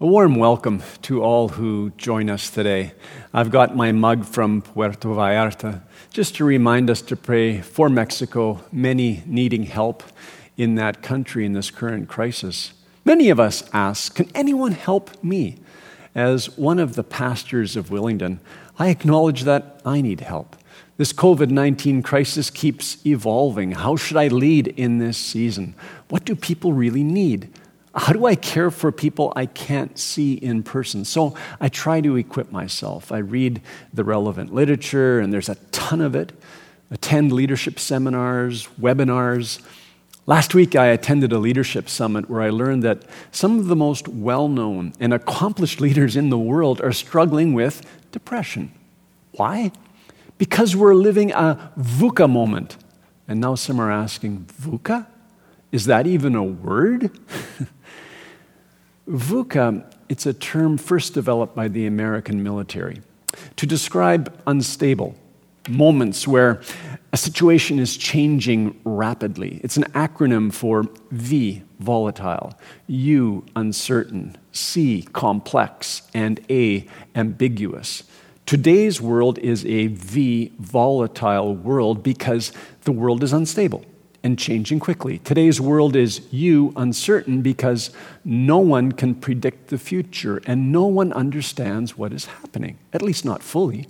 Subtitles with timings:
[0.00, 2.92] A warm welcome to all who join us today.
[3.34, 5.82] I've got my mug from Puerto Vallarta
[6.12, 10.04] just to remind us to pray for Mexico, many needing help
[10.56, 12.74] in that country in this current crisis.
[13.04, 15.56] Many of us ask, Can anyone help me?
[16.14, 18.38] As one of the pastors of Willingdon,
[18.78, 20.54] I acknowledge that I need help.
[20.96, 23.72] This COVID 19 crisis keeps evolving.
[23.72, 25.74] How should I lead in this season?
[26.08, 27.52] What do people really need?
[27.98, 31.04] How do I care for people I can't see in person?
[31.04, 33.10] So I try to equip myself.
[33.10, 33.60] I read
[33.92, 36.32] the relevant literature, and there's a ton of it.
[36.92, 39.60] Attend leadership seminars, webinars.
[40.26, 44.06] Last week, I attended a leadership summit where I learned that some of the most
[44.06, 48.70] well known and accomplished leaders in the world are struggling with depression.
[49.32, 49.72] Why?
[50.38, 52.76] Because we're living a VUCA moment.
[53.26, 55.06] And now some are asking, VUCA?
[55.70, 57.10] Is that even a word?
[59.08, 63.02] VUCA, it's a term first developed by the American military
[63.56, 65.14] to describe unstable
[65.68, 66.62] moments where
[67.12, 69.60] a situation is changing rapidly.
[69.62, 72.54] It's an acronym for V, volatile,
[72.86, 78.04] U, uncertain, C, complex, and A, ambiguous.
[78.46, 82.52] Today's world is a V, volatile world because
[82.84, 83.84] the world is unstable
[84.22, 85.18] and changing quickly.
[85.18, 87.90] Today's world is you uncertain, because
[88.24, 93.24] no one can predict the future and no one understands what is happening, at least
[93.24, 93.86] not fully.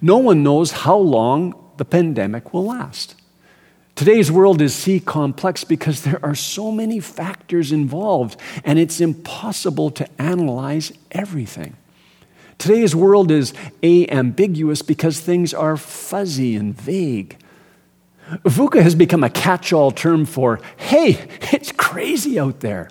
[0.00, 3.14] No one knows how long the pandemic will last.
[3.94, 9.90] Today's world is C complex because there are so many factors involved and it's impossible
[9.92, 11.76] to analyze everything.
[12.58, 17.38] Today's world is A ambiguous because things are fuzzy and vague.
[18.26, 22.90] VUCA has become a catch all term for, hey, it's crazy out there.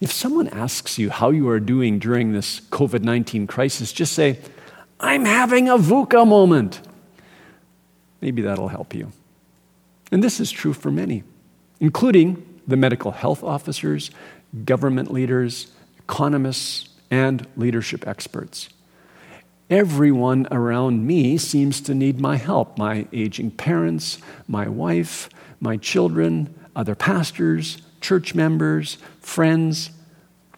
[0.00, 4.38] If someone asks you how you are doing during this COVID 19 crisis, just say,
[4.98, 6.80] I'm having a VUCA moment.
[8.20, 9.12] Maybe that'll help you.
[10.10, 11.22] And this is true for many,
[11.78, 14.10] including the medical health officers,
[14.64, 18.68] government leaders, economists, and leadership experts.
[19.70, 26.52] Everyone around me seems to need my help my aging parents, my wife, my children,
[26.74, 29.90] other pastors, church members, friends.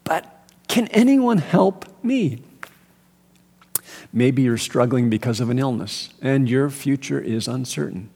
[0.03, 2.43] But can anyone help me?
[4.15, 8.09] Maybe you're struggling because of an illness and your future is uncertain.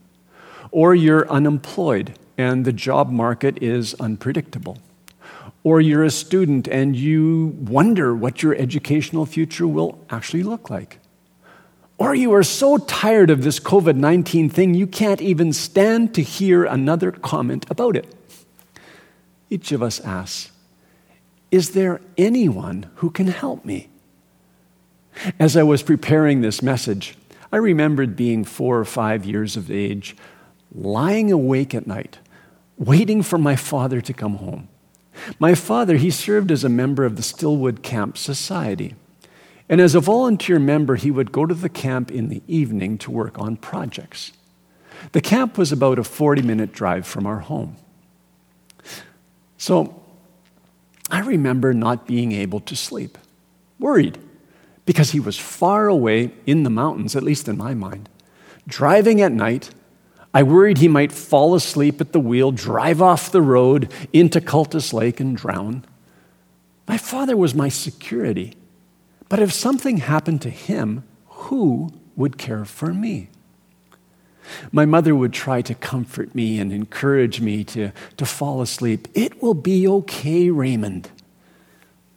[0.70, 4.78] Or you're unemployed and the job market is unpredictable.
[5.66, 11.00] Or you're a student and you wonder what your educational future will actually look like.
[11.98, 16.22] Or you are so tired of this COVID 19 thing, you can't even stand to
[16.22, 18.14] hear another comment about it.
[19.50, 20.52] Each of us asks,
[21.50, 23.88] Is there anyone who can help me?
[25.36, 27.16] As I was preparing this message,
[27.50, 30.14] I remembered being four or five years of age,
[30.72, 32.20] lying awake at night,
[32.78, 34.68] waiting for my father to come home.
[35.38, 38.94] My father, he served as a member of the Stillwood Camp Society.
[39.68, 43.10] And as a volunteer member, he would go to the camp in the evening to
[43.10, 44.32] work on projects.
[45.12, 47.76] The camp was about a 40 minute drive from our home.
[49.58, 50.02] So
[51.10, 53.18] I remember not being able to sleep,
[53.78, 54.18] worried,
[54.84, 58.08] because he was far away in the mountains, at least in my mind.
[58.66, 59.70] Driving at night,
[60.36, 64.92] I worried he might fall asleep at the wheel, drive off the road into Cultus
[64.92, 65.82] Lake, and drown.
[66.86, 68.54] My father was my security.
[69.30, 73.30] But if something happened to him, who would care for me?
[74.70, 79.08] My mother would try to comfort me and encourage me to, to fall asleep.
[79.14, 81.08] It will be okay, Raymond.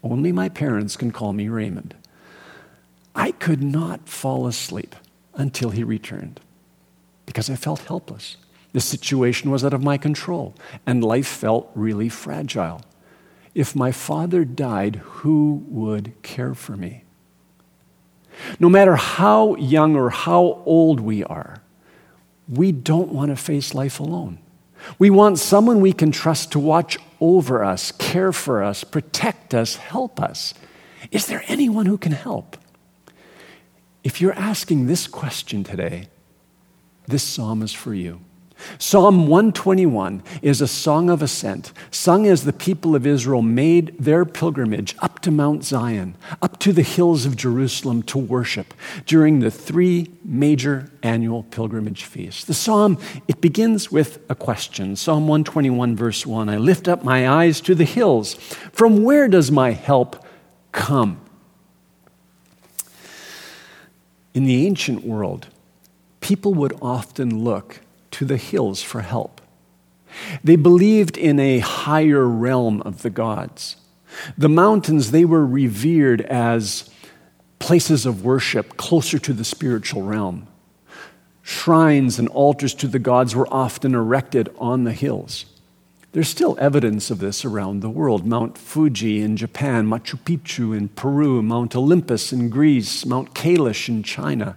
[0.03, 1.95] Only my parents can call me Raymond.
[3.15, 4.93] I could not fall asleep
[5.35, 6.41] until he returned
[7.29, 8.37] because I felt helpless.
[8.73, 12.81] The situation was out of my control, and life felt really fragile.
[13.53, 17.03] If my father died, who would care for me?
[18.59, 21.61] No matter how young or how old we are,
[22.47, 24.39] we don't want to face life alone.
[24.97, 29.75] We want someone we can trust to watch over us, care for us, protect us,
[29.75, 30.55] help us.
[31.11, 32.57] Is there anyone who can help?
[34.03, 36.07] If you're asking this question today,
[37.09, 38.21] this psalm is for you.
[38.77, 44.25] Psalm 121 is a song of ascent, sung as the people of Israel made their
[44.25, 48.73] pilgrimage up to Mount Zion, up to the hills of Jerusalem to worship
[49.05, 52.43] during the three major annual pilgrimage feasts.
[52.43, 52.97] The psalm,
[53.27, 54.95] it begins with a question.
[54.95, 58.33] Psalm 121, verse 1 I lift up my eyes to the hills.
[58.73, 60.25] From where does my help
[60.71, 61.21] come?
[64.33, 65.47] In the ancient world,
[66.29, 67.81] people would often look
[68.11, 69.41] to the hills for help.
[70.43, 73.77] They believed in a higher realm of the gods.
[74.37, 76.87] The mountains, they were revered as
[77.57, 80.45] places of worship closer to the spiritual realm.
[81.41, 85.45] Shrines and altars to the gods were often erected on the hills.
[86.11, 88.27] There's still evidence of this around the world.
[88.27, 94.03] Mount Fuji in Japan, Machu Picchu in Peru, Mount Olympus in Greece, Mount Kailash in
[94.03, 94.55] China.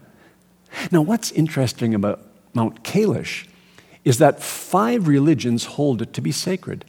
[0.90, 2.20] Now, what's interesting about
[2.54, 3.46] Mount Kailash
[4.04, 6.84] is that five religions hold it to be sacred.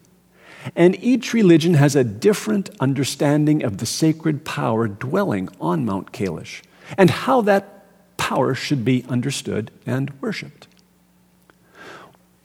[0.75, 6.61] And each religion has a different understanding of the sacred power dwelling on Mount Kailash
[6.97, 10.67] and how that power should be understood and worshiped.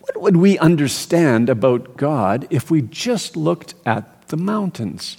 [0.00, 5.18] What would we understand about God if we just looked at the mountains?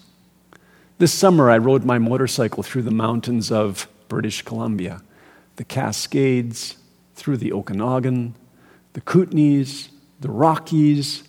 [0.97, 5.01] This summer, I rode my motorcycle through the mountains of British Columbia,
[5.59, 6.77] the Cascades,
[7.15, 8.33] through the Okanagan,
[8.93, 9.89] the Kootenays,
[10.21, 11.23] the Rockies.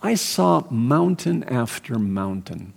[0.00, 2.74] I saw mountain after mountain.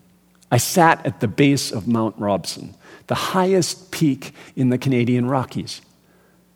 [0.51, 2.75] I sat at the base of Mount Robson,
[3.06, 5.81] the highest peak in the Canadian Rockies.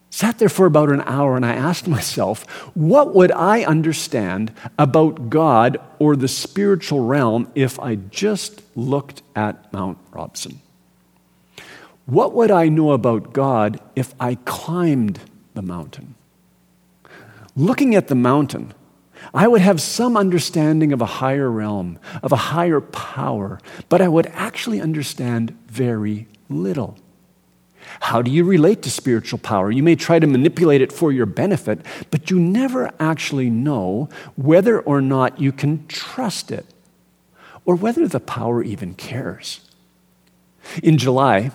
[0.10, 2.44] Sat there for about an hour and I asked myself,
[2.76, 9.72] what would I understand about God or the spiritual realm if I just looked at
[9.72, 10.60] Mount Robson?
[12.06, 15.22] What would I know about God if I climbed
[15.54, 16.16] the mountain?
[17.56, 18.74] looking at the mountain,
[19.34, 23.60] I would have some understanding of a higher realm, of a higher power,
[23.90, 26.98] but I would actually understand very little.
[28.00, 29.72] How do you relate to spiritual power?
[29.72, 34.80] You may try to manipulate it for your benefit, but you never actually know whether
[34.80, 36.66] or not you can trust it
[37.66, 39.62] or whether the power even cares.
[40.82, 41.52] In July,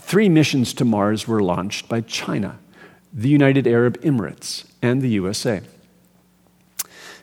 [0.00, 2.58] three missions to Mars were launched by China
[3.12, 5.60] the United Arab Emirates, and the USA.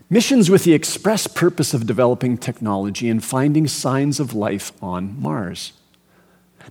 [0.10, 5.74] Missions with the express purpose of developing technology and finding signs of life on Mars.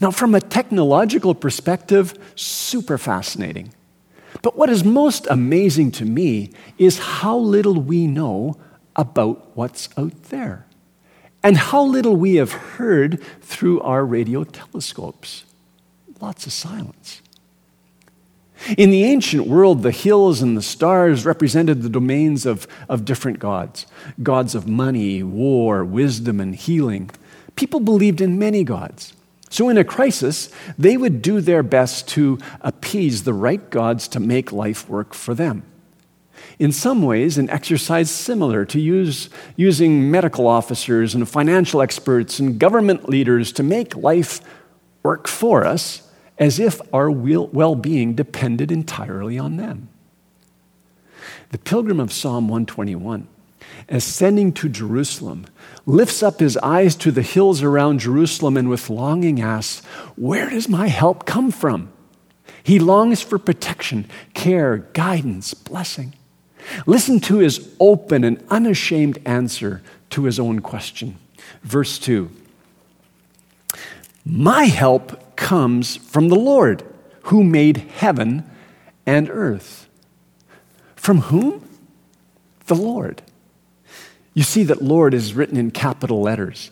[0.00, 3.72] Now, from a technological perspective, super fascinating.
[4.42, 8.56] But what is most amazing to me is how little we know
[8.96, 10.66] about what's out there
[11.42, 15.44] and how little we have heard through our radio telescopes.
[16.20, 17.22] Lots of silence.
[18.78, 23.38] In the ancient world, the hills and the stars represented the domains of, of different
[23.38, 23.86] gods
[24.22, 27.10] gods of money, war, wisdom, and healing.
[27.56, 29.12] People believed in many gods.
[29.50, 34.20] So, in a crisis, they would do their best to appease the right gods to
[34.20, 35.62] make life work for them.
[36.58, 42.58] In some ways, an exercise similar to use, using medical officers and financial experts and
[42.58, 44.40] government leaders to make life
[45.02, 46.03] work for us
[46.38, 49.88] as if our well being depended entirely on them.
[51.50, 53.28] The pilgrim of Psalm 121,
[53.88, 55.46] ascending to Jerusalem,
[55.86, 59.84] lifts up his eyes to the hills around Jerusalem and with longing asks,
[60.16, 61.92] Where does my help come from?
[62.62, 66.14] He longs for protection, care, guidance, blessing.
[66.86, 71.18] Listen to his open and unashamed answer to his own question.
[71.62, 72.30] Verse 2
[74.24, 76.82] My help comes from the Lord,
[77.24, 78.44] who made heaven
[79.04, 79.88] and earth.
[80.96, 81.68] From whom?
[82.66, 83.22] The Lord.
[84.32, 86.70] You see that Lord is written in capital letters.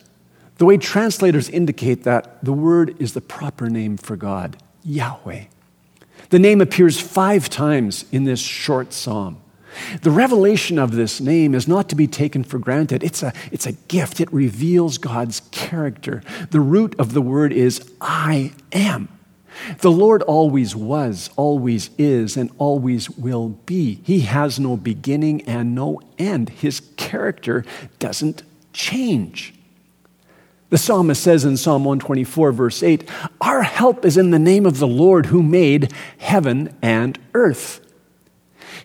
[0.57, 5.45] The way translators indicate that the word is the proper name for God, Yahweh.
[6.29, 9.42] The name appears five times in this short psalm.
[10.01, 13.03] The revelation of this name is not to be taken for granted.
[13.03, 14.19] It's a, it's a gift.
[14.19, 16.23] It reveals God's character.
[16.51, 19.09] The root of the word is I am.
[19.79, 24.01] The Lord always was, always is, and always will be.
[24.03, 26.49] He has no beginning and no end.
[26.49, 27.63] His character
[27.99, 29.53] doesn't change.
[30.69, 33.07] The psalmist says in Psalm 124, verse 8,
[33.41, 37.82] Our help is in the name of the Lord who made heaven and earth.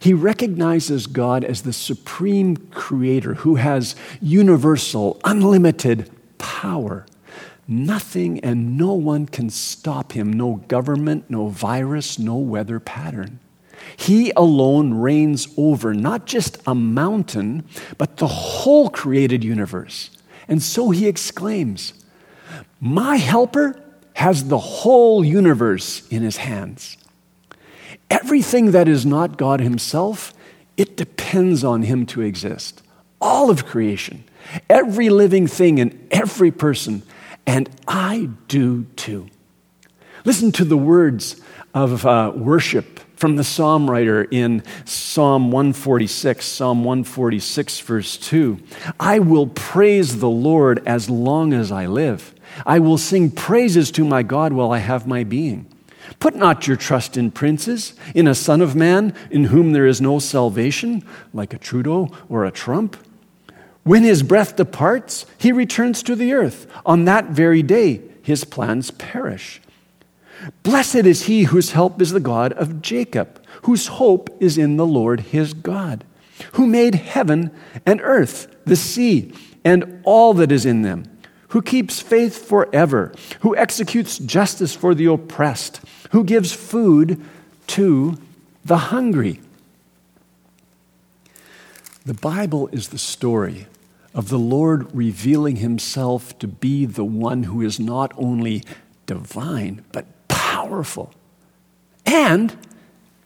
[0.00, 7.06] He recognizes God as the supreme creator who has universal, unlimited power.
[7.66, 13.40] Nothing and no one can stop him no government, no virus, no weather pattern.
[13.96, 17.64] He alone reigns over not just a mountain,
[17.96, 20.10] but the whole created universe.
[20.48, 21.92] And so he exclaims,
[22.80, 23.80] My helper
[24.14, 26.96] has the whole universe in his hands.
[28.10, 30.32] Everything that is not God himself,
[30.76, 32.82] it depends on him to exist.
[33.20, 34.24] All of creation,
[34.70, 37.02] every living thing and every person,
[37.46, 39.28] and I do too.
[40.24, 41.40] Listen to the words
[41.74, 48.60] of uh, worship from the psalm writer in Psalm 146, Psalm 146, verse 2.
[49.00, 52.32] I will praise the Lord as long as I live.
[52.64, 55.66] I will sing praises to my God while I have my being.
[56.20, 60.00] Put not your trust in princes, in a son of man in whom there is
[60.00, 62.96] no salvation, like a Trudeau or a Trump.
[63.84, 66.66] When his breath departs, he returns to the earth.
[66.84, 69.60] On that very day, his plans perish.
[70.62, 74.86] Blessed is he whose help is the God of Jacob, whose hope is in the
[74.86, 76.04] Lord his God,
[76.52, 77.50] who made heaven
[77.84, 79.32] and earth, the sea,
[79.64, 81.04] and all that is in them,
[81.48, 87.22] who keeps faith forever, who executes justice for the oppressed, who gives food
[87.68, 88.18] to
[88.64, 89.40] the hungry.
[92.04, 93.66] The Bible is the story
[94.14, 98.64] of the Lord revealing himself to be the one who is not only
[99.06, 101.12] divine, but powerful
[102.06, 102.56] and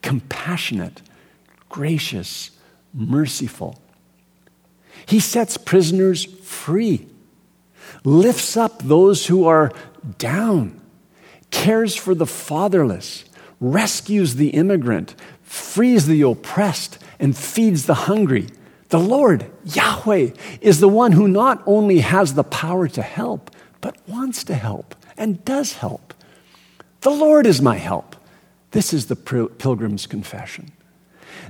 [0.03, 1.01] compassionate,
[1.69, 2.51] gracious,
[2.93, 3.79] merciful.
[5.07, 7.07] He sets prisoners free,
[8.05, 9.73] lifts up those who are
[10.19, 10.81] down,
[11.53, 13.25] cares for the fatherless,
[13.61, 18.49] rescues the immigrant, frees the oppressed, and feeds the hungry.
[18.89, 20.31] The Lord, Yahweh,
[20.61, 24.97] is the one who not only has the power to help, but wants to help
[25.17, 26.13] and does help.
[27.03, 28.17] The Lord is my help.
[28.73, 30.73] This is the Pilgrim's Confession.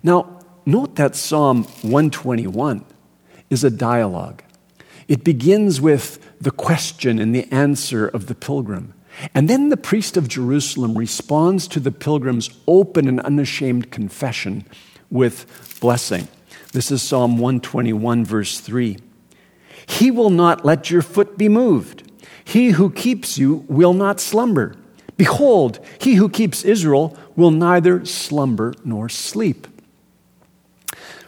[0.02, 2.84] Now, note that Psalm 121
[3.50, 4.42] is a dialogue.
[5.08, 8.94] It begins with the question and the answer of the pilgrim.
[9.34, 14.64] And then the priest of Jerusalem responds to the pilgrim's open and unashamed confession
[15.10, 16.28] with blessing.
[16.72, 18.96] This is Psalm 121, verse 3.
[19.86, 22.10] He will not let your foot be moved.
[22.44, 24.76] He who keeps you will not slumber.
[25.16, 29.66] Behold, he who keeps Israel will neither slumber nor sleep.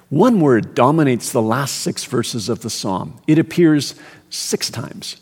[0.08, 3.20] One word dominates the last six verses of the psalm.
[3.26, 3.94] It appears
[4.30, 5.16] six times.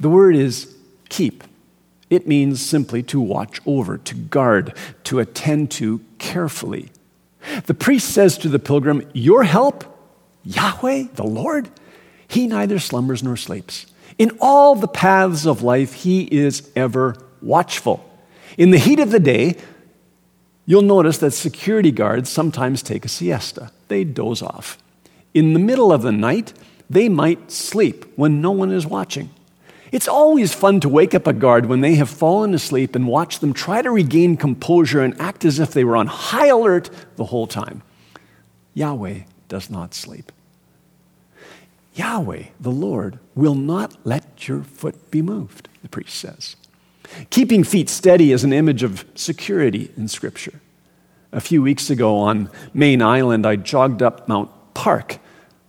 [0.00, 0.74] The word is
[1.08, 1.44] keep.
[2.12, 6.90] It means simply to watch over, to guard, to attend to carefully.
[7.64, 9.82] The priest says to the pilgrim, Your help,
[10.44, 11.70] Yahweh, the Lord,
[12.28, 13.86] he neither slumbers nor sleeps.
[14.18, 18.04] In all the paths of life, he is ever watchful.
[18.58, 19.56] In the heat of the day,
[20.66, 23.70] you'll notice that security guards sometimes take a siesta.
[23.88, 24.76] They doze off.
[25.32, 26.52] In the middle of the night,
[26.90, 29.30] they might sleep when no one is watching.
[29.92, 33.40] It's always fun to wake up a guard when they have fallen asleep and watch
[33.40, 37.26] them try to regain composure and act as if they were on high alert the
[37.26, 37.82] whole time.
[38.72, 40.32] Yahweh does not sleep.
[41.94, 46.56] Yahweh, the Lord, will not let your foot be moved, the priest says.
[47.28, 50.60] Keeping feet steady is an image of security in Scripture.
[51.32, 55.18] A few weeks ago on Mayne Island, I jogged up Mount Parke.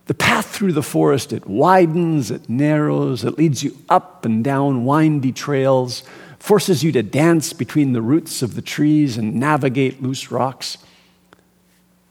[0.06, 4.84] The path through the forest, it widens, it narrows, it leads you up and down
[4.84, 6.02] windy trails,
[6.38, 10.76] forces you to dance between the roots of the trees and navigate loose rocks.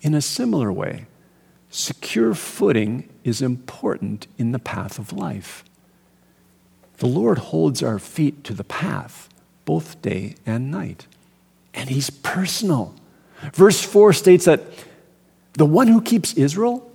[0.02, 1.06] In a similar way,
[1.70, 5.64] secure footing is important in the path of life.
[6.98, 9.30] The Lord holds our feet to the path
[9.66, 11.06] both day and night.
[11.74, 12.96] And He's personal.
[13.54, 14.62] Verse 4 states that
[15.54, 16.90] the one who keeps Israel,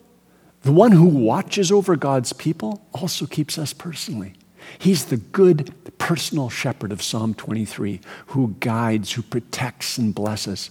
[0.62, 4.34] the one who watches over God's people, also keeps us personally.
[4.78, 10.70] He's the good personal shepherd of Psalm 23 who guides, who protects, and blesses.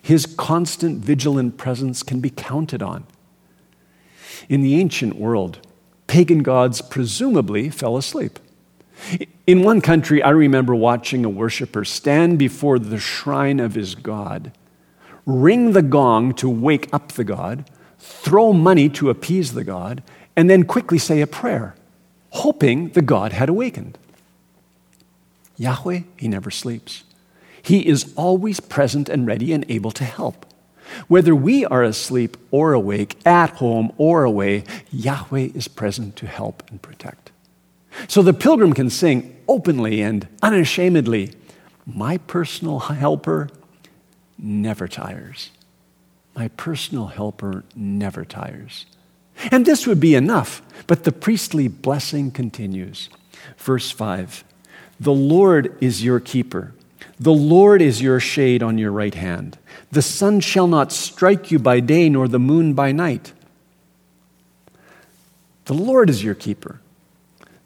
[0.00, 3.06] His constant vigilant presence can be counted on.
[4.48, 5.58] In the ancient world,
[6.08, 8.38] pagan gods presumably fell asleep.
[9.46, 14.52] In one country, I remember watching a worshiper stand before the shrine of his god,
[15.24, 17.68] ring the gong to wake up the god,
[18.02, 20.02] throw money to appease the god,
[20.34, 21.74] and then quickly say a prayer,
[22.30, 23.96] hoping the god had awakened.
[25.56, 27.04] Yahweh, he never sleeps.
[27.62, 30.46] He is always present and ready and able to help.
[31.06, 36.64] Whether we are asleep or awake, at home or away, Yahweh is present to help
[36.70, 37.30] and protect.
[38.08, 41.34] So the pilgrim can sing openly and unashamedly,
[41.86, 43.48] My personal helper
[44.38, 45.50] never tires.
[46.34, 48.86] My personal helper never tires.
[49.50, 53.08] And this would be enough, but the priestly blessing continues.
[53.58, 54.44] Verse 5
[55.00, 56.74] The Lord is your keeper.
[57.18, 59.58] The Lord is your shade on your right hand.
[59.90, 63.32] The sun shall not strike you by day, nor the moon by night.
[65.66, 66.80] The Lord is your keeper.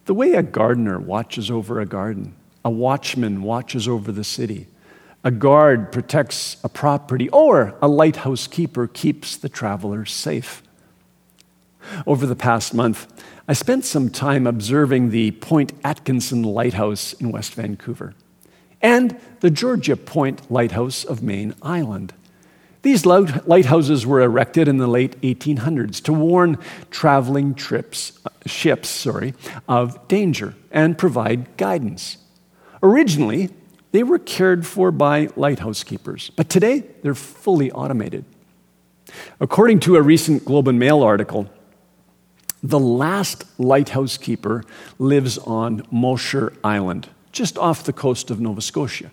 [0.05, 4.67] The way a gardener watches over a garden, a watchman watches over the city,
[5.27, 10.63] a guard protects a property, or a lighthouse keeper keeps the traveler safe.
[12.07, 13.13] Over the past month,
[13.49, 18.15] I spent some time observing the Point Atkinson Lighthouse in West Vancouver
[18.81, 22.15] and the Georgia Point Lighthouse of Mayne Island.
[22.83, 26.57] These lighthouses were erected in the late 1800s to warn
[26.93, 29.35] traveling trips, uh, ships sorry,
[29.67, 32.19] of danger and provide guidance.
[32.81, 33.51] Originally,
[33.93, 38.25] they were cared for by lighthouse keepers, but today they're fully automated.
[39.41, 41.49] According to a recent Globe and Mail article,
[42.63, 44.65] the last lighthouse keeper
[44.99, 49.11] lives on Mosher Island, just off the coast of Nova Scotia.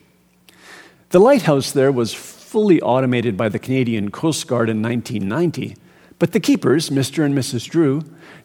[1.10, 5.76] The lighthouse there was fully automated by the Canadian Coast Guard in 1990,
[6.18, 7.24] but the keepers, Mr.
[7.24, 7.70] and Mrs.
[7.70, 8.02] Drew,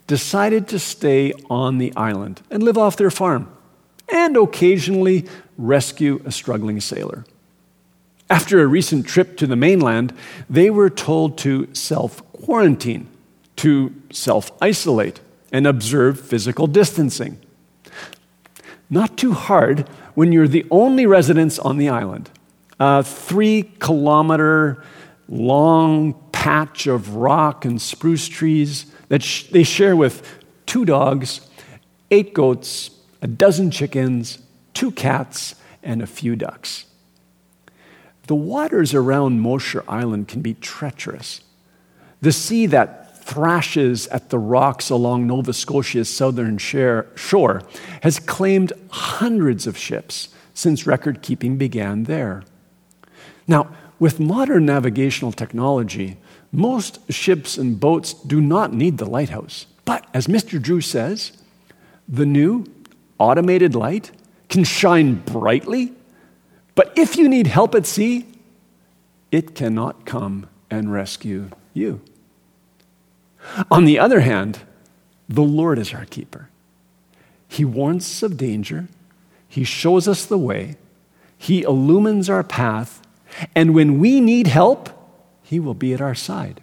[0.06, 3.50] decided to stay on the island and live off their farm
[4.11, 5.26] and occasionally
[5.58, 7.26] rescue a struggling sailor.
[8.30, 10.14] After a recent trip to the mainland,
[10.48, 13.08] they were told to self quarantine,
[13.56, 15.20] to self isolate,
[15.52, 17.38] and observe physical distancing.
[18.88, 22.30] Not too hard when you're the only residents on the island
[22.80, 24.82] a three kilometer
[25.28, 30.22] long patch of rock and spruce trees that sh- they share with
[30.66, 31.40] two dogs,
[32.10, 34.38] eight goats, a dozen chickens,
[34.78, 36.85] two cats, and a few ducks.
[38.28, 41.40] The waters around Mosher Island can be treacherous.
[42.20, 47.62] The sea that thrashes at the rocks along Nova Scotia's southern shore
[48.02, 52.44] has claimed hundreds of ships since record keeping began there.
[53.49, 56.18] Now, with modern navigational technology,
[56.52, 59.66] most ships and boats do not need the lighthouse.
[59.85, 60.62] But as Mr.
[60.62, 61.32] Drew says,
[62.08, 62.64] the new
[63.18, 64.12] automated light
[64.48, 65.92] can shine brightly,
[66.74, 68.26] but if you need help at sea,
[69.30, 72.00] it cannot come and rescue you.
[73.70, 74.61] On the other hand,
[75.28, 76.48] the Lord is our keeper.
[77.46, 78.88] He warns us of danger,
[79.48, 80.76] He shows us the way,
[81.37, 83.02] He illumines our path,
[83.54, 84.90] and when we need help,
[85.42, 86.61] He will be at our side.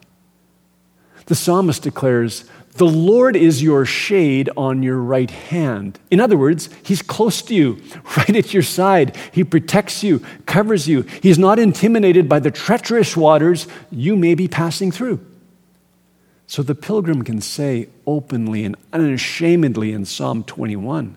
[1.26, 2.46] The psalmist declares,
[2.76, 5.98] The Lord is your shade on your right hand.
[6.12, 7.82] In other words, He's close to you,
[8.18, 9.16] right at your side.
[9.32, 11.04] He protects you, covers you.
[11.22, 15.26] He's not intimidated by the treacherous waters you may be passing through.
[16.48, 21.16] So the pilgrim can say openly and unashamedly in Psalm 21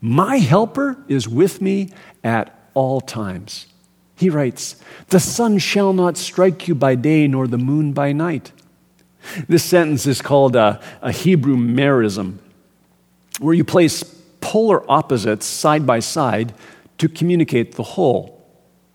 [0.00, 1.90] My helper is with me
[2.24, 3.66] at all times.
[4.16, 4.76] He writes,
[5.08, 8.52] The sun shall not strike you by day, nor the moon by night.
[9.48, 12.38] This sentence is called a, a Hebrew merism,
[13.40, 14.02] where you place
[14.40, 16.54] polar opposites side by side
[16.98, 18.38] to communicate the whole.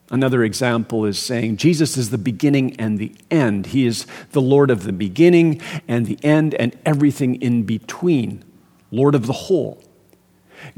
[0.10, 3.68] Another example is saying Jesus is the beginning and the end.
[3.68, 8.44] He is the Lord of the beginning and the end and everything in between,
[8.90, 9.84] Lord of the whole.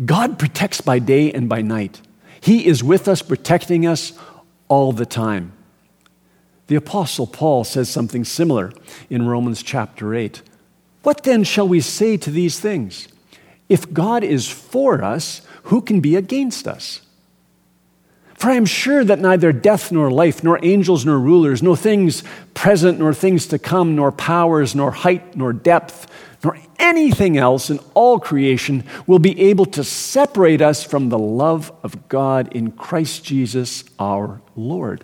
[0.03, 2.01] God protects by day and by night.
[2.41, 4.13] He is with us, protecting us
[4.67, 5.53] all the time.
[6.69, 8.71] The Apostle Paul says something similar
[9.09, 10.43] in Romans chapter 8.
[11.01, 13.07] What then shall we say to these things?
[13.69, 17.01] If God is for us, who can be against us?
[18.35, 22.23] For I am sure that neither death nor life, nor angels nor rulers, nor things
[22.53, 26.05] present nor things to come, nor powers, nor height nor depth,
[26.43, 31.71] nor anything else in all creation will be able to separate us from the love
[31.81, 35.03] of God in Christ Jesus our Lord.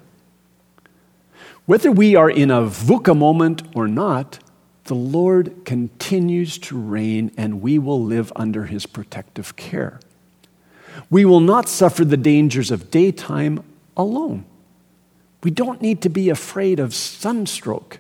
[1.66, 4.40] Whether we are in a VUCA moment or not,
[4.86, 10.00] the Lord continues to reign and we will live under his protective care.
[11.10, 13.64] We will not suffer the dangers of daytime
[13.98, 14.46] alone.
[15.44, 18.00] We don't need to be afraid of sunstroke.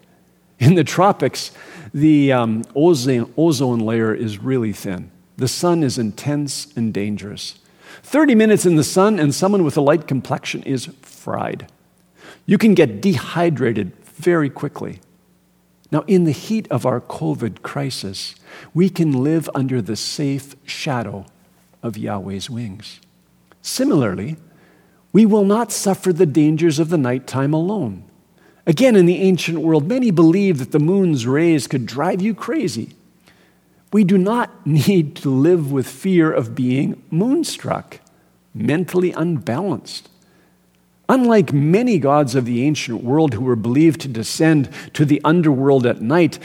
[0.59, 1.51] In the tropics,
[1.93, 5.11] the um, ozone, ozone layer is really thin.
[5.37, 7.59] The sun is intense and dangerous.
[8.03, 11.67] 30 minutes in the sun, and someone with a light complexion is fried.
[12.45, 14.99] You can get dehydrated very quickly.
[15.91, 18.35] Now, in the heat of our COVID crisis,
[18.73, 21.25] we can live under the safe shadow
[21.81, 22.99] of Yahweh's wings.
[23.61, 24.37] Similarly,
[25.13, 28.03] we will not suffer the dangers of the nighttime alone.
[28.67, 32.95] Again, in the ancient world, many believed that the moon's rays could drive you crazy.
[33.93, 37.99] We do not need to live with fear of being moonstruck,
[38.53, 40.09] mentally unbalanced.
[41.07, 45.85] Unlike many gods of the ancient world who were believed to descend to the underworld
[45.85, 46.39] at night,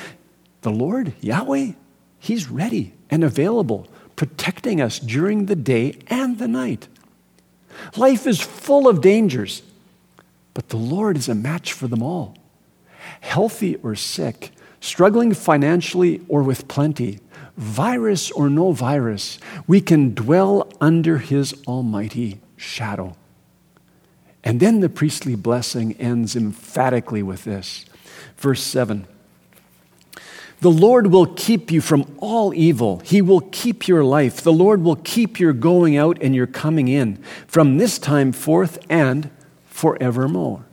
[0.63, 1.73] the Lord, Yahweh,
[2.19, 6.87] He's ready and available, protecting us during the day and the night.
[7.97, 9.63] Life is full of dangers,
[10.53, 12.37] but the Lord is a match for them all.
[13.21, 17.21] Healthy or sick, struggling financially or with plenty,
[17.57, 23.17] virus or no virus, we can dwell under His almighty shadow.
[24.43, 27.85] And then the priestly blessing ends emphatically with this.
[28.37, 29.07] Verse 7
[30.61, 33.01] The Lord will keep you from all evil.
[33.01, 34.41] He will keep your life.
[34.41, 38.79] The Lord will keep your going out and your coming in from this time forth
[38.89, 39.31] and
[39.67, 40.65] forevermore.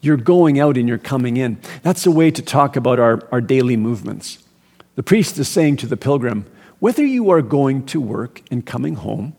[0.00, 1.58] You're going out and you're coming in.
[1.82, 4.38] That's a way to talk about our, our daily movements.
[4.94, 6.46] The priest is saying to the pilgrim,
[6.78, 9.34] whether you are going to work and coming home,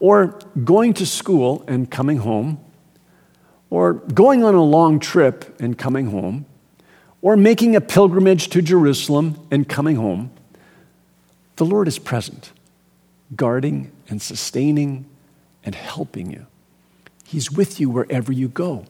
[0.00, 2.60] or going to school and coming home,
[3.70, 6.46] or going on a long trip and coming home,
[7.22, 10.30] or making a pilgrimage to Jerusalem and coming home,
[11.56, 12.52] the Lord is present,
[13.34, 15.06] guarding and sustaining
[15.64, 16.46] and helping you.
[17.24, 18.84] He's with you wherever you go.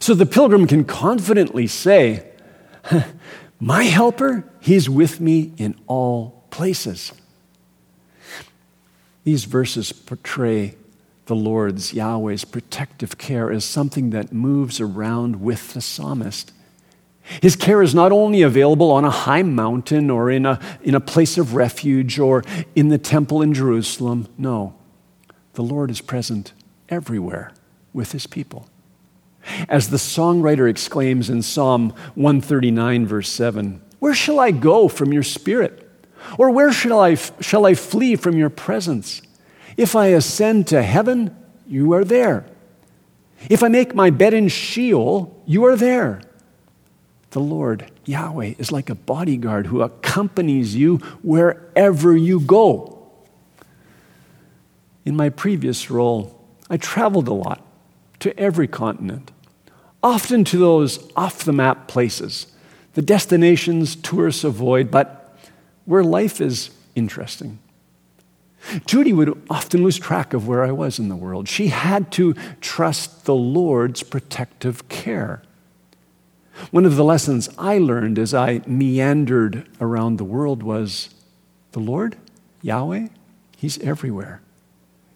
[0.00, 2.30] So the pilgrim can confidently say,
[3.60, 7.12] My helper, he's with me in all places.
[9.24, 10.74] These verses portray
[11.26, 16.52] the Lord's, Yahweh's protective care as something that moves around with the psalmist.
[17.42, 21.00] His care is not only available on a high mountain or in a, in a
[21.00, 22.42] place of refuge or
[22.74, 24.28] in the temple in Jerusalem.
[24.38, 24.74] No,
[25.52, 26.52] the Lord is present
[26.88, 27.52] everywhere
[27.92, 28.68] with his people.
[29.68, 35.22] As the songwriter exclaims in Psalm 139, verse 7 Where shall I go from your
[35.22, 35.87] spirit?
[36.36, 39.22] Or where shall I, shall I flee from your presence?
[39.76, 41.34] If I ascend to heaven,
[41.66, 42.44] you are there.
[43.48, 46.20] If I make my bed in Sheol, you are there.
[47.30, 53.06] The Lord, Yahweh, is like a bodyguard who accompanies you wherever you go.
[55.04, 57.64] In my previous role, I traveled a lot
[58.20, 59.30] to every continent,
[60.02, 62.46] often to those off the map places,
[62.94, 65.17] the destinations tourists avoid, but
[65.88, 67.58] where life is interesting.
[68.84, 71.48] Judy would often lose track of where I was in the world.
[71.48, 75.42] She had to trust the Lord's protective care.
[76.70, 81.08] One of the lessons I learned as I meandered around the world was
[81.72, 82.16] the Lord,
[82.60, 83.08] Yahweh,
[83.56, 84.42] He's everywhere.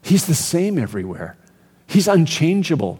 [0.00, 1.36] He's the same everywhere.
[1.86, 2.98] He's unchangeable.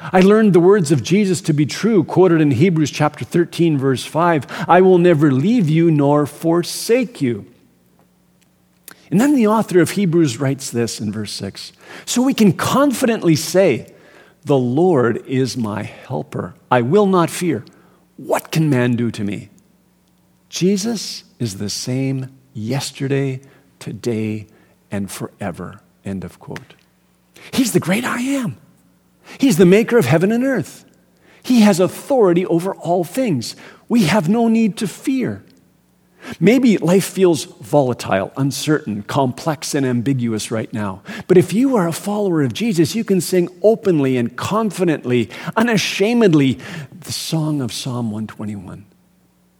[0.00, 4.04] I learned the words of Jesus to be true, quoted in Hebrews chapter 13, verse
[4.04, 7.46] 5 I will never leave you nor forsake you.
[9.10, 11.72] And then the author of Hebrews writes this in verse 6
[12.06, 13.92] So we can confidently say,
[14.44, 16.54] The Lord is my helper.
[16.70, 17.64] I will not fear.
[18.16, 19.48] What can man do to me?
[20.48, 23.40] Jesus is the same yesterday,
[23.78, 24.46] today,
[24.90, 25.80] and forever.
[26.04, 26.74] End of quote.
[27.52, 28.58] He's the great I am.
[29.38, 30.84] He's the maker of heaven and earth.
[31.42, 33.56] He has authority over all things.
[33.88, 35.44] We have no need to fear.
[36.38, 41.02] Maybe life feels volatile, uncertain, complex, and ambiguous right now.
[41.26, 46.58] But if you are a follower of Jesus, you can sing openly and confidently, unashamedly,
[46.92, 48.84] the song of Psalm 121.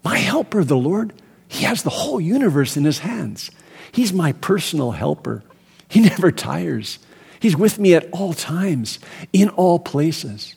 [0.04, 1.12] My helper, the Lord,
[1.48, 3.50] He has the whole universe in His hands.
[3.90, 5.42] He's my personal helper.
[5.88, 6.98] He never tires.
[7.40, 9.00] He's with me at all times,
[9.32, 10.54] in all places.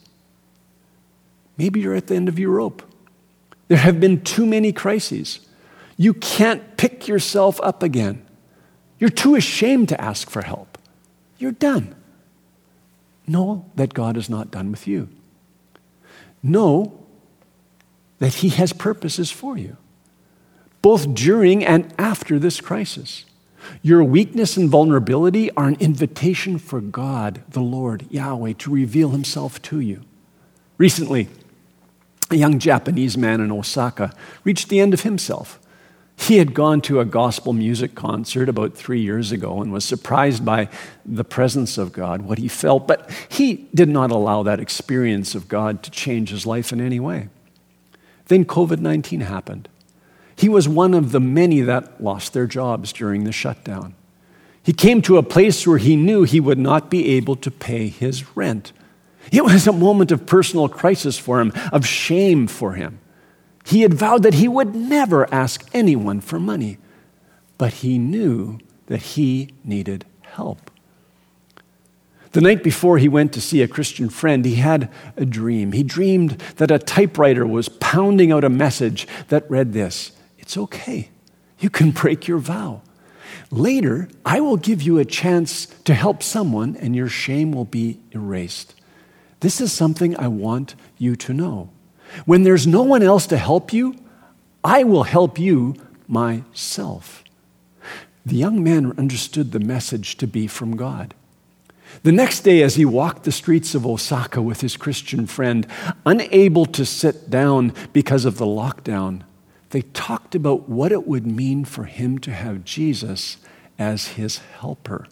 [1.57, 2.83] Maybe you're at the end of your rope.
[3.69, 5.39] There have been too many crises.
[5.95, 8.25] You can't pick yourself up again.
[8.99, 10.77] You're too ashamed to ask for help.
[11.37, 11.95] You're done.
[13.25, 15.07] Know that God is not done with you.
[16.41, 16.99] Know
[18.19, 19.77] that He has purposes for you,
[20.81, 23.23] both during and after this crisis.
[23.81, 29.61] Your weakness and vulnerability are an invitation for God, the Lord, Yahweh, to reveal himself
[29.63, 30.01] to you.
[30.77, 31.27] Recently,
[32.29, 35.59] a young Japanese man in Osaka reached the end of himself.
[36.15, 40.45] He had gone to a gospel music concert about three years ago and was surprised
[40.45, 40.69] by
[41.05, 45.47] the presence of God, what he felt, but he did not allow that experience of
[45.47, 47.29] God to change his life in any way.
[48.27, 49.67] Then COVID 19 happened.
[50.35, 53.95] He was one of the many that lost their jobs during the shutdown.
[54.63, 57.87] He came to a place where he knew he would not be able to pay
[57.87, 58.71] his rent.
[59.31, 62.99] It was a moment of personal crisis for him, of shame for him.
[63.65, 66.77] He had vowed that he would never ask anyone for money,
[67.57, 70.71] but he knew that he needed help.
[72.31, 75.71] The night before he went to see a Christian friend, he had a dream.
[75.71, 80.12] He dreamed that a typewriter was pounding out a message that read this
[80.43, 81.09] It's okay.
[81.59, 82.81] You can break your vow.
[83.49, 88.01] Later, I will give you a chance to help someone, and your shame will be
[88.11, 88.75] erased.
[89.39, 91.69] This is something I want you to know.
[92.25, 93.95] When there's no one else to help you,
[94.65, 95.75] I will help you
[96.09, 97.23] myself.
[98.25, 101.13] The young man understood the message to be from God.
[102.03, 105.65] The next day, as he walked the streets of Osaka with his Christian friend,
[106.05, 109.21] unable to sit down because of the lockdown,
[109.73, 113.37] they talked about what it would mean for him to have Jesus
[113.79, 115.07] as his helper,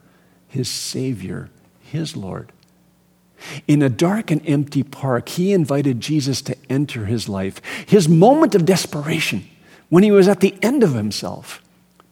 [0.48, 2.52] his Savior, his Lord.
[3.68, 7.60] In a dark and empty park, he invited Jesus to enter his life.
[7.88, 9.46] His moment of desperation,
[9.90, 11.64] when he was at the end of himself,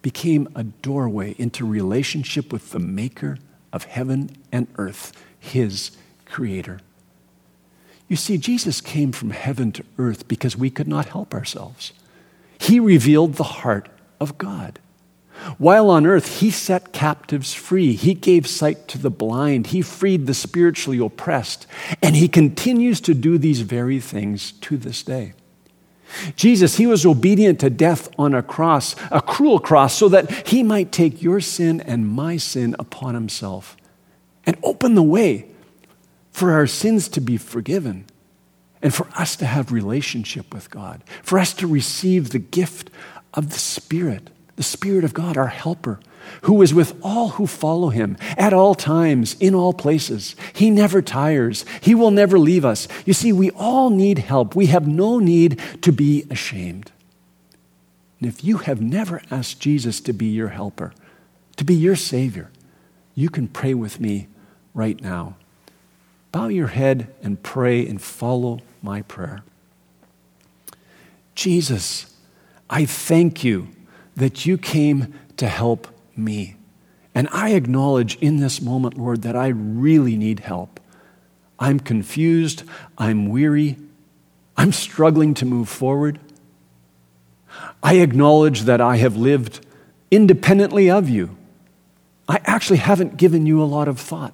[0.02, 3.38] became a doorway into relationship with the Maker
[3.72, 5.92] of heaven and earth, his
[6.26, 6.80] Creator.
[8.08, 11.94] You see, Jesus came from heaven to earth because we could not help ourselves.
[12.60, 14.80] He revealed the heart of God.
[15.58, 17.94] While on earth, he set captives free.
[17.94, 19.68] He gave sight to the blind.
[19.68, 21.66] He freed the spiritually oppressed.
[22.04, 25.34] And he continues to do these very things to this day.
[26.36, 30.64] Jesus, he was obedient to death on a cross, a cruel cross, so that he
[30.64, 33.78] might take your sin and my sin upon himself
[34.46, 35.46] and open the way
[36.32, 38.06] for our sins to be forgiven
[38.82, 42.90] and for us to have relationship with God, for us to receive the gift
[43.34, 46.00] of the Spirit, the Spirit of God, our helper,
[46.44, 50.36] who is with all who follow him at all times, in all places.
[50.54, 51.66] He never tires.
[51.82, 52.88] He will never leave us.
[53.06, 54.56] You see, we all need help.
[54.56, 56.92] We have no need to be ashamed.
[58.20, 60.94] And if you have never asked Jesus to be your helper,
[61.58, 62.52] to be your Savior,
[63.16, 64.28] you can pray with me
[64.74, 65.36] right now.
[66.32, 69.44] Bow your head and pray and follow my prayer.
[71.36, 72.14] Jesus,
[72.70, 73.70] I thank you
[74.16, 76.56] that you came to help me.
[77.16, 80.80] And I acknowledge in this moment, Lord, that I really need help.
[81.58, 82.64] I'm confused.
[82.98, 83.78] I'm weary.
[84.56, 86.20] I'm struggling to move forward.
[87.82, 89.66] I acknowledge that I have lived
[90.12, 91.38] independently of you.
[92.28, 94.34] I actually haven't given you a lot of thought.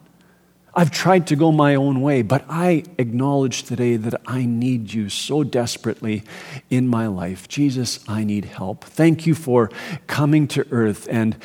[0.76, 5.08] I've tried to go my own way, but I acknowledge today that I need you
[5.08, 6.24] so desperately
[6.70, 7.48] in my life.
[7.48, 8.84] Jesus, I need help.
[8.84, 9.70] Thank you for
[10.08, 11.38] coming to earth and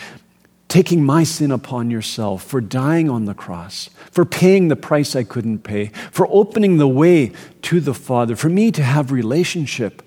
[0.66, 5.24] taking my sin upon yourself, for dying on the cross, for paying the price I
[5.24, 10.02] couldn't pay, for opening the way to the Father, for me to have relationship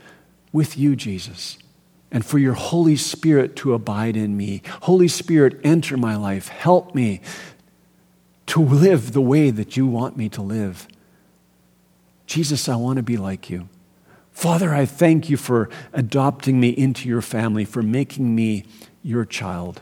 [0.53, 1.57] with you, Jesus,
[2.11, 4.61] and for your Holy Spirit to abide in me.
[4.83, 6.47] Holy Spirit, enter my life.
[6.47, 7.21] Help me
[8.47, 10.87] to live the way that you want me to live.
[12.25, 13.69] Jesus, I want to be like you.
[14.31, 18.65] Father, I thank you for adopting me into your family, for making me
[19.03, 19.81] your child.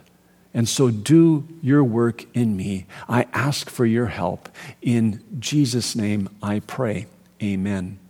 [0.53, 2.85] And so do your work in me.
[3.07, 4.49] I ask for your help.
[4.81, 7.07] In Jesus' name I pray.
[7.41, 8.00] Amen.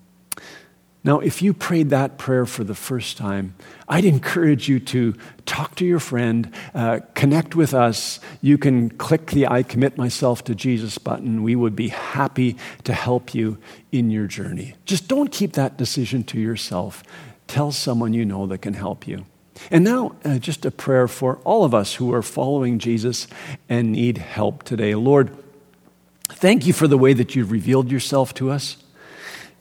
[1.04, 3.56] Now, if you prayed that prayer for the first time,
[3.90, 5.16] I'd encourage you to
[5.48, 8.20] talk to your friend, uh, connect with us.
[8.40, 11.42] You can click the I commit myself to Jesus button.
[11.42, 13.58] We would be happy to help you
[13.92, 14.76] in your journey.
[14.86, 17.04] Just don't keep that decision to yourself.
[17.48, 19.26] Tell someone you know that can help you.
[19.72, 23.28] And now, uh, just a prayer for all of us who are following Jesus
[23.68, 24.94] and need help today.
[24.94, 25.36] Lord,
[26.30, 28.78] thank you for the way that you've revealed yourself to us.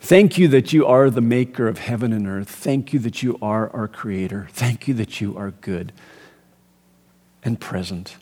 [0.01, 2.49] Thank you that you are the maker of heaven and earth.
[2.49, 4.49] Thank you that you are our creator.
[4.51, 5.93] Thank you that you are good
[7.45, 8.17] and present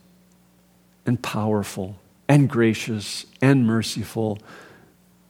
[1.06, 1.96] and powerful
[2.28, 4.38] and gracious and merciful.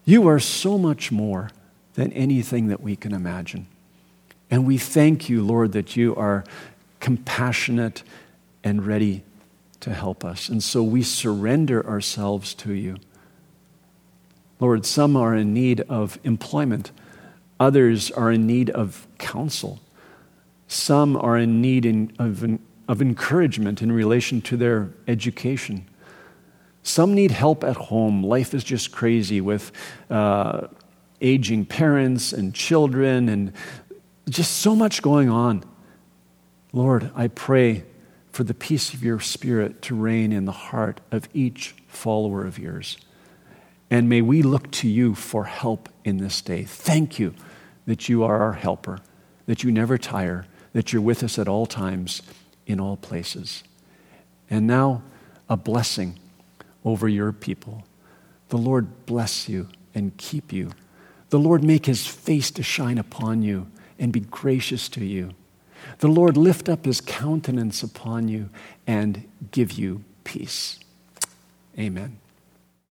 [0.04, 1.50] You are so much more
[1.94, 3.66] than anything that we can imagine.
[4.50, 6.44] And we thank you, Lord, that you are
[6.98, 8.02] compassionate
[8.64, 9.22] and ready
[9.80, 10.48] to help us.
[10.48, 12.96] And so we surrender ourselves to you.
[14.60, 16.90] Lord, some are in need of employment,
[17.60, 19.80] others are in need of counsel,
[20.66, 22.44] some are in need in, of,
[22.88, 25.86] of encouragement in relation to their education.
[26.82, 28.22] Some need help at home.
[28.22, 29.72] Life is just crazy with
[30.10, 30.68] uh,
[31.20, 33.52] aging parents and children and
[34.28, 35.64] just so much going on.
[36.72, 37.84] Lord, I pray
[38.30, 42.58] for the peace of your spirit to reign in the heart of each follower of
[42.58, 42.98] yours.
[43.90, 46.64] And may we look to you for help in this day.
[46.64, 47.34] Thank you
[47.86, 49.00] that you are our helper,
[49.46, 52.22] that you never tire, that you're with us at all times,
[52.66, 53.64] in all places.
[54.50, 55.02] And now,
[55.48, 56.18] a blessing
[56.84, 57.84] over your people.
[58.50, 60.72] The Lord bless you and keep you.
[61.30, 65.30] The Lord make his face to shine upon you and be gracious to you.
[65.98, 68.50] The Lord lift up his countenance upon you
[68.86, 70.78] and give you peace.
[71.78, 72.18] Amen.